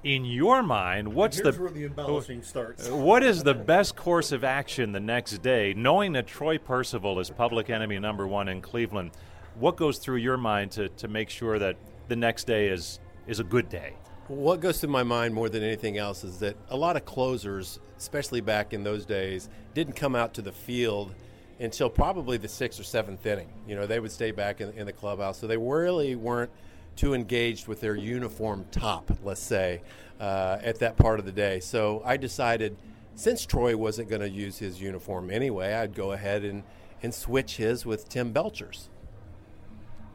in 0.05 0.23
your 0.23 0.61
mind, 0.61 1.07
what's 1.07 1.39
Here's 1.39 1.55
the 1.55 1.61
where 1.63 1.71
the 1.71 1.85
embellishing 1.85 2.43
starts. 2.43 2.87
What 2.89 3.23
is 3.23 3.41
the 3.41 3.55
best 3.55 3.95
course 3.95 4.31
of 4.31 4.43
action 4.43 4.91
the 4.91 4.99
next 4.99 5.39
day, 5.39 5.73
knowing 5.73 6.13
that 6.13 6.27
Troy 6.27 6.59
Percival 6.59 7.19
is 7.19 7.31
public 7.31 7.71
enemy 7.71 7.97
number 7.97 8.27
one 8.27 8.47
in 8.47 8.61
Cleveland? 8.61 9.11
What 9.55 9.77
goes 9.77 9.97
through 9.97 10.17
your 10.17 10.37
mind 10.37 10.71
to, 10.73 10.89
to 10.89 11.07
make 11.07 11.31
sure 11.31 11.57
that 11.57 11.75
the 12.07 12.15
next 12.15 12.45
day 12.45 12.67
is 12.67 12.99
is 13.25 13.39
a 13.39 13.43
good 13.43 13.67
day? 13.67 13.93
What 14.27 14.59
goes 14.59 14.79
through 14.79 14.91
my 14.91 15.01
mind 15.01 15.33
more 15.33 15.49
than 15.49 15.63
anything 15.63 15.97
else 15.97 16.23
is 16.23 16.37
that 16.39 16.55
a 16.69 16.77
lot 16.77 16.95
of 16.95 17.05
closers, 17.05 17.79
especially 17.97 18.41
back 18.41 18.73
in 18.73 18.83
those 18.83 19.07
days, 19.07 19.49
didn't 19.73 19.95
come 19.95 20.15
out 20.15 20.35
to 20.35 20.43
the 20.43 20.51
field 20.51 21.15
until 21.59 21.89
probably 21.89 22.37
the 22.37 22.47
sixth 22.47 22.79
or 22.79 22.83
seventh 22.83 23.25
inning. 23.25 23.49
You 23.67 23.75
know, 23.75 23.87
they 23.87 23.99
would 23.99 24.11
stay 24.11 24.29
back 24.29 24.61
in, 24.61 24.69
in 24.73 24.85
the 24.85 24.93
clubhouse, 24.93 25.39
so 25.39 25.47
they 25.47 25.57
really 25.57 26.15
weren't 26.15 26.51
too 26.95 27.13
engaged 27.13 27.67
with 27.67 27.81
their 27.81 27.95
uniform 27.95 28.65
top, 28.71 29.11
let's 29.23 29.41
say, 29.41 29.81
uh, 30.19 30.57
at 30.63 30.79
that 30.79 30.97
part 30.97 31.19
of 31.19 31.25
the 31.25 31.31
day. 31.31 31.59
So 31.59 32.01
I 32.05 32.17
decided, 32.17 32.77
since 33.15 33.45
Troy 33.45 33.75
wasn't 33.75 34.09
going 34.09 34.21
to 34.21 34.29
use 34.29 34.57
his 34.59 34.81
uniform 34.81 35.29
anyway, 35.29 35.73
I'd 35.73 35.95
go 35.95 36.11
ahead 36.11 36.43
and, 36.43 36.63
and 37.03 37.13
switch 37.13 37.57
his 37.57 37.85
with 37.85 38.07
Tim 38.09 38.31
Belcher's. 38.31 38.89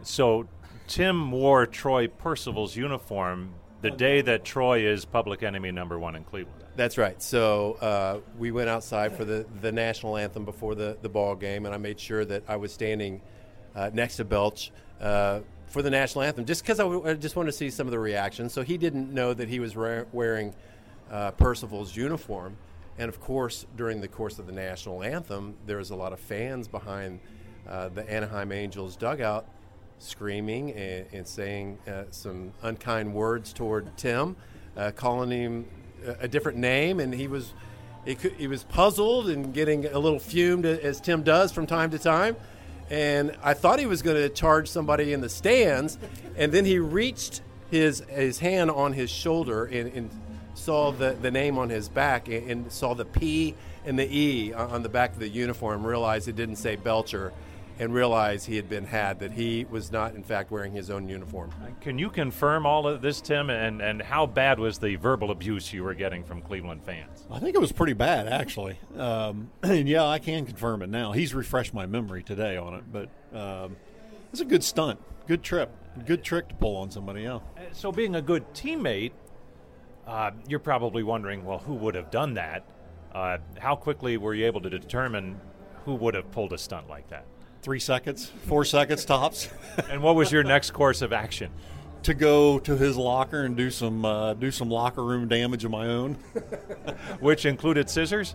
So 0.03 0.49
Tim 0.87 1.31
wore 1.31 1.67
Troy 1.67 2.09
Percival's 2.09 2.77
uniform 2.77 3.55
the 3.83 3.91
day 3.91 4.21
that 4.23 4.45
Troy 4.45 4.87
is 4.87 5.05
public 5.05 5.43
enemy 5.43 5.71
number 5.71 5.99
one 5.99 6.17
in 6.17 6.25
Cleveland. 6.25 6.65
That's 6.77 6.99
right. 6.99 7.21
So 7.23 7.75
uh, 7.75 8.21
we 8.39 8.51
went 8.51 8.69
outside 8.69 9.17
for 9.17 9.25
the, 9.25 9.47
the 9.61 9.73
national 9.73 10.17
anthem 10.17 10.45
before 10.45 10.75
the, 10.75 10.97
the 11.03 11.09
ball 11.09 11.35
game, 11.35 11.67
and 11.67 11.75
I 11.75 11.79
made 11.79 11.99
sure 11.99 12.25
that 12.25 12.43
I 12.49 12.57
was 12.57 12.73
standing 12.73 13.21
uh, 13.75 13.91
next 13.93 14.17
to 14.17 14.25
Belch 14.25 14.73
uh, 15.01 15.41
for 15.71 15.83
the 15.83 15.91
national 15.91 16.23
anthem, 16.25 16.45
just 16.45 16.63
because 16.63 16.79
I, 16.79 16.83
w- 16.83 17.09
I 17.09 17.15
just 17.15 17.37
wanted 17.37 17.53
to 17.53 17.57
see 17.57 17.71
some 17.71 17.87
of 17.87 17.93
the 17.93 17.99
reactions. 17.99 18.53
So 18.53 18.63
he 18.63 18.77
didn't 18.77 19.15
know 19.15 19.33
that 19.33 19.49
he 19.49 19.61
was 19.61 19.77
ra- 19.77 20.05
wearing 20.13 20.53
uh, 21.11 21.31
Percival's 21.33 21.97
uniform, 21.97 22.57
and 22.99 23.09
of 23.09 23.21
course, 23.21 23.67
during 23.77 24.01
the 24.01 24.09
course 24.09 24.39
of 24.39 24.47
the 24.47 24.53
national 24.53 25.03
anthem, 25.03 25.57
there 25.67 25.79
was 25.79 25.91
a 25.91 25.97
lot 25.97 26.13
of 26.13 26.21
fans 26.21 26.69
behind 26.69 27.21
uh, 27.69 27.89
the 27.89 28.09
Anaheim 28.11 28.53
Angels 28.53 28.97
dugout 28.97 29.47
screaming 29.99 30.73
and, 30.73 31.07
and 31.13 31.27
saying 31.27 31.79
uh, 31.87 32.05
some 32.11 32.53
unkind 32.63 33.15
words 33.15 33.53
toward 33.53 33.97
Tim, 33.97 34.37
uh, 34.77 34.91
calling 34.95 35.31
him 35.31 35.69
a, 36.05 36.25
a 36.25 36.29
different 36.29 36.59
name, 36.59 37.01
and 37.01 37.15
he 37.15 37.29
was 37.29 37.55
he, 38.05 38.15
could, 38.15 38.33
he 38.33 38.47
was 38.47 38.65
puzzled 38.65 39.29
and 39.29 39.53
getting 39.53 39.87
a 39.87 39.99
little 39.99 40.19
fumed 40.19 40.65
as 40.65 41.01
Tim 41.01 41.23
does 41.23 41.53
from 41.53 41.67
time 41.67 41.91
to 41.91 41.99
time. 41.99 42.35
And 42.91 43.37
I 43.43 43.55
thought 43.55 43.79
he 43.79 43.87
was 43.87 44.03
going 44.03 44.17
to 44.17 44.29
charge 44.29 44.69
somebody 44.69 45.13
in 45.13 45.21
the 45.21 45.29
stands, 45.29 45.97
and 46.37 46.51
then 46.51 46.65
he 46.65 46.79
reached 46.79 47.41
his 47.71 48.01
his 48.09 48.41
hand 48.41 48.71
on 48.71 48.93
his 48.93 49.11
shoulder 49.11 49.65
and, 49.67 49.93
and 49.93 50.11
saw 50.55 50.91
the, 50.91 51.17
the 51.23 51.31
name 51.31 51.57
on 51.57 51.69
his 51.69 51.89
back 51.89 52.29
and, 52.29 52.51
and 52.51 52.73
saw 52.73 52.95
the 52.95 53.05
P 53.05 53.55
and 53.85 53.99
the 53.99 54.17
E 54.17 54.53
on 54.53 54.83
the 54.83 54.89
back 54.89 55.13
of 55.13 55.21
the 55.21 55.29
uniform. 55.29 55.87
Realized 55.87 56.27
it 56.29 56.37
didn't 56.37 56.57
say 56.57 56.75
Belcher 56.77 57.33
and 57.81 57.95
realized 57.95 58.47
he 58.47 58.57
had 58.57 58.69
been 58.69 58.85
had, 58.85 59.19
that 59.21 59.33
he 59.33 59.67
was 59.71 59.91
not, 59.91 60.15
in 60.15 60.23
fact, 60.23 60.51
wearing 60.51 60.71
his 60.71 60.91
own 60.91 61.09
uniform. 61.09 61.51
Can 61.81 61.99
you 61.99 62.11
confirm 62.11 62.67
all 62.67 62.87
of 62.87 63.01
this, 63.01 63.23
Tim? 63.23 63.49
And, 63.49 63.81
and 63.81 64.03
how 64.03 64.27
bad 64.27 64.59
was 64.59 64.79
the 64.79 64.97
verbal 64.97 65.31
abuse 65.31 65.73
you 65.73 65.83
were 65.83 65.95
getting 65.95 66.23
from 66.23 66.43
Cleveland 66.43 66.85
fans? 66.85 67.25
I 67.31 67.39
think 67.39 67.55
it 67.55 67.59
was 67.59 67.73
pretty 67.73 67.95
bad, 67.95 68.29
actually. 68.29 68.79
Um, 68.99 69.51
and 69.63 69.89
yeah, 69.89 70.05
I 70.05 70.19
can 70.19 70.45
confirm 70.45 70.83
it 70.83 70.91
now. 70.91 71.13
He's 71.13 71.35
refreshed 71.35 71.73
my 71.73 71.87
memory 71.87 72.23
today 72.23 72.59
on 72.59 72.75
it, 72.75 72.85
but 72.93 73.09
um, 73.35 73.77
it's 74.31 74.43
a 74.43 74.45
good 74.45 74.63
stunt, 74.63 75.01
good 75.27 75.43
trip, 75.43 75.71
good 76.05 76.23
trick 76.23 76.51
to 76.51 76.55
pull 76.57 76.77
on 76.77 76.91
somebody 76.91 77.25
else. 77.25 77.43
So, 77.73 77.91
being 77.91 78.15
a 78.15 78.23
good 78.23 78.53
teammate, 78.53 79.13
uh, 80.07 80.33
you're 80.47 80.59
probably 80.59 81.03
wondering, 81.03 81.47
well, 81.47 81.59
who 81.59 81.75
would 81.77 81.95
have 81.95 82.11
done 82.11 82.35
that? 82.35 82.63
Uh, 83.15 83.39
how 83.59 83.75
quickly 83.75 84.19
were 84.19 84.35
you 84.35 84.45
able 84.45 84.61
to 84.61 84.71
determine 84.71 85.41
who 85.87 85.95
would 85.95 86.15
have 86.15 86.31
pulled 86.31 86.53
a 86.53 86.59
stunt 86.59 86.87
like 86.87 87.09
that? 87.09 87.25
Three 87.63 87.81
seconds, 87.81 88.33
four 88.47 88.65
seconds 88.65 89.05
tops. 89.05 89.49
and 89.91 90.03
what 90.03 90.15
was 90.15 90.33
your 90.33 90.43
next 90.43 90.71
course 90.71 91.03
of 91.03 91.13
action? 91.13 91.51
To 92.05 92.15
go 92.15 92.59
to 92.61 92.77
his 92.77 92.97
locker 92.97 93.45
and 93.45 93.55
do 93.55 93.71
some 93.71 94.07
uh, 94.07 94.33
do 94.33 94.51
some 94.51 94.71
locker 94.71 95.05
room 95.05 95.29
damage 95.29 95.67
of 95.67 95.71
my 95.71 95.87
own, 95.87 96.15
which 97.21 97.45
included 97.45 97.91
scissors. 97.91 98.35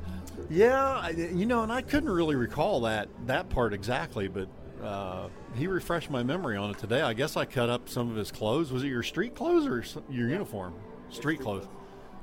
Yeah, 0.51 1.09
you 1.09 1.47
know, 1.47 1.63
and 1.63 1.71
I 1.71 1.81
couldn't 1.81 2.11
really 2.11 2.35
recall 2.35 2.81
that 2.81 3.09
that 3.25 3.49
part 3.49 3.73
exactly, 3.73 4.27
but 4.27 4.47
uh, 4.83 5.29
he 5.55 5.65
refreshed 5.65 6.11
my 6.11 6.21
memory 6.21 6.57
on 6.57 6.69
it 6.69 6.77
today. 6.77 7.01
I 7.01 7.13
guess 7.13 7.35
I 7.35 7.45
cut 7.45 7.71
up 7.71 7.89
some 7.89 8.11
of 8.11 8.15
his 8.15 8.31
clothes. 8.31 8.71
Was 8.71 8.83
it 8.83 8.89
your 8.89 9.01
street 9.01 9.33
clothes 9.33 9.65
or 9.65 9.83
your 10.13 10.29
uniform? 10.29 10.75
Street 11.09 11.39
clothes. 11.39 11.67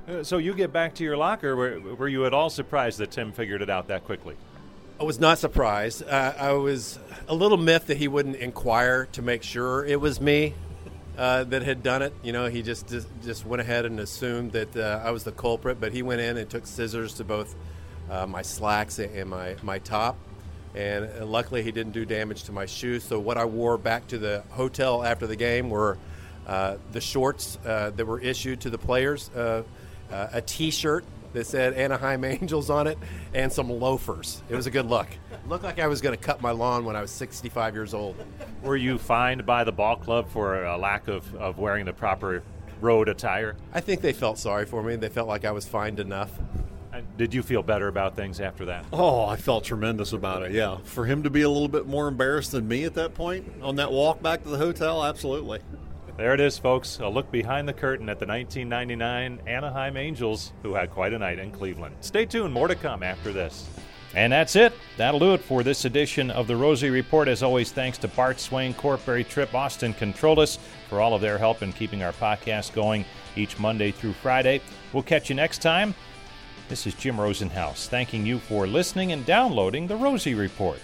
Uh, 0.06 0.23
so 0.23 0.38
you 0.38 0.54
get 0.54 0.73
back 0.73 0.94
to 0.94 1.04
your 1.04 1.16
locker. 1.16 1.56
Were, 1.56 1.80
were 1.97 2.09
you 2.09 2.26
at 2.26 2.32
all 2.32 2.50
surprised 2.50 2.99
that 2.99 3.11
Tim 3.11 3.32
figured 3.32 3.62
it 3.62 3.71
out 3.71 3.88
that 3.88 4.04
quickly? 4.04 4.37
I 5.00 5.04
was 5.04 5.18
not 5.18 5.38
surprised. 5.38 6.02
Uh, 6.06 6.34
I 6.38 6.52
was 6.52 6.99
a 7.26 7.34
little 7.34 7.56
miffed 7.56 7.88
that 7.88 7.96
he 7.96 8.08
wouldn't 8.08 8.37
inquire 8.37 9.06
to 9.12 9.22
make 9.22 9.42
sure 9.42 9.84
it 9.84 10.00
was 10.00 10.20
me 10.20 10.54
uh, 11.18 11.44
that 11.44 11.62
had 11.62 11.82
done 11.82 12.02
it. 12.02 12.12
You 12.22 12.32
know, 12.32 12.46
he 12.46 12.62
just 12.62 12.88
just, 12.88 13.08
just 13.25 13.44
went 13.44 13.61
ahead 13.61 13.84
and 13.84 13.99
assumed 13.99 14.52
that 14.52 14.76
uh, 14.76 15.02
I 15.04 15.11
was 15.11 15.25
the 15.25 15.32
culprit. 15.32 15.80
But 15.80 15.92
he 15.92 16.02
went 16.02 16.20
in 16.20 16.37
and 16.37 16.49
took 16.49 16.66
scissors 16.66 17.14
to 17.14 17.25
both 17.25 17.54
uh, 18.11 18.26
my 18.26 18.42
slacks 18.42 18.99
and 18.99 19.28
my 19.28 19.56
my 19.62 19.78
top. 19.78 20.16
And 20.75 21.08
uh, 21.20 21.26
luckily, 21.26 21.62
he 21.62 21.72
didn't 21.72 21.92
do 21.92 22.04
damage 22.04 22.44
to 22.44 22.52
my 22.52 22.66
shoes. 22.66 23.02
So 23.02 23.18
what 23.18 23.37
I 23.37 23.44
wore 23.44 23.78
back 23.78 24.06
to 24.08 24.18
the 24.18 24.44
hotel 24.50 25.02
after 25.02 25.26
the 25.26 25.37
game 25.37 25.68
were 25.68 25.99
uh, 26.46 26.76
the 26.92 27.00
shorts 27.00 27.58
that 27.64 28.06
were 28.06 28.20
issued 28.20 28.61
to 28.61 28.70
the 28.70 28.78
players, 28.78 29.30
a 29.34 30.42
T-shirt 30.46 31.04
that 31.33 31.47
said 31.47 31.75
Anaheim 31.75 32.25
Angels 32.25 32.71
on 32.71 32.87
it 32.87 32.99
and 33.35 33.53
some 33.53 33.69
loafers. 33.69 34.43
It 34.49 34.57
was 34.57 34.67
a 34.67 34.71
good 34.71 34.87
look. 34.87 35.09
Looked 35.49 35.65
like 35.65 35.79
I 35.79 35.87
was 35.87 36.01
going 36.01 36.17
to 36.17 36.23
cut 36.23 36.41
my 36.41 36.51
lawn 36.51 36.85
when 36.85 36.97
I 36.97 37.01
was 37.01 37.11
65 37.11 37.75
years 37.75 37.95
old. 37.95 38.17
Were 38.62 38.77
you 38.77 38.99
fined 38.99 39.45
by 39.45 39.65
the 39.65 39.73
ball 39.73 39.97
club 39.97 40.29
for 40.29 40.65
a 40.65 40.77
lack 40.77 41.09
of, 41.09 41.35
of 41.37 41.59
wearing 41.59 41.85
the 41.85 41.93
proper 41.93 42.43
road 42.81 43.09
attire? 43.09 43.57
I 43.73 43.81
think 43.81 44.01
they 44.01 44.12
felt 44.12 44.39
sorry 44.39 44.67
for 44.67 44.83
me. 44.83 44.97
They 44.97 45.09
felt 45.09 45.29
like 45.29 45.45
I 45.45 45.53
was 45.53 45.67
fined 45.67 46.01
enough. 46.01 46.31
Did 47.17 47.33
you 47.33 47.43
feel 47.43 47.62
better 47.62 47.89
about 47.89 48.17
things 48.17 48.41
after 48.41 48.67
that? 48.67 48.85
Oh, 48.93 49.25
I 49.25 49.37
felt 49.37 49.65
tremendous 49.65 50.12
about 50.12 50.43
it. 50.43 50.53
Yeah, 50.53 50.79
for 50.85 51.07
him 51.07 51.23
to 51.23 51.31
be 51.31 51.43
a 51.43 51.49
little 51.49 51.69
bit 51.69 51.87
more 51.87 52.07
embarrassed 52.07 52.53
than 52.53 52.69
me 52.69 52.85
at 52.85 52.95
that 52.95 53.15
point 53.15 53.51
on 53.62 53.77
that 53.77 53.91
walk 53.91 54.23
back 54.23 54.43
to 54.43 54.51
the 54.51 54.59
hotel, 54.59 55.03
absolutely. 55.03 55.61
There 56.16 56.35
it 56.35 56.40
is, 56.40 56.59
folks. 56.59 56.99
A 57.00 57.09
look 57.09 57.31
behind 57.33 57.66
the 57.66 57.73
curtain 57.73 58.09
at 58.09 58.19
the 58.19 58.26
1999 58.26 59.40
Anaheim 59.47 59.97
Angels, 59.97 60.52
who 60.62 60.75
had 60.75 60.90
quite 60.90 61.14
a 61.14 61.19
night 61.19 61.38
in 61.38 61.50
Cleveland. 61.50 61.97
Stay 62.00 62.26
tuned, 62.26 62.52
more 62.52 62.69
to 62.69 62.75
come 62.75 63.02
after 63.02 63.33
this. 63.33 63.66
And 64.14 64.31
that's 64.31 64.57
it. 64.57 64.75
That'll 64.99 65.21
do 65.21 65.33
it 65.33 65.40
for 65.40 65.62
this 65.62 65.87
edition 65.87 66.31
of 66.31 66.47
the 66.47 66.54
Rosie 66.54 66.90
Report. 66.90 67.28
As 67.28 67.42
always, 67.42 67.73
thanks 67.73 67.97
to 67.99 68.09
Bart 68.09 68.38
Swain, 68.38 68.75
Corporate 68.75 69.31
Trip, 69.31 69.54
Austin 69.54 69.95
Controllus 69.95 70.59
for 70.90 71.00
all 71.00 71.14
of 71.14 71.23
their 71.23 71.38
help 71.38 71.62
in 71.62 71.73
keeping 71.73 72.02
our 72.02 72.12
podcast 72.12 72.75
going 72.75 73.07
each 73.37 73.59
Monday 73.59 73.90
through 73.90 74.12
Friday. 74.12 74.61
We'll 74.92 75.02
catch 75.02 75.31
you 75.31 75.35
next 75.35 75.62
time. 75.62 75.95
This 76.69 76.87
is 76.87 76.95
Jim 76.95 77.16
Rosenhaus, 77.16 77.88
thanking 77.88 78.26
you 78.26 78.38
for 78.38 78.66
listening 78.66 79.12
and 79.12 79.25
downloading 79.25 79.87
the 79.87 79.97
Rosie 79.97 80.35
Report. 80.35 80.78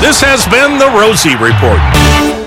This 0.00 0.20
has 0.20 0.46
been 0.46 0.78
the 0.78 0.90
Rosie 0.98 1.36
Report. 1.36 2.43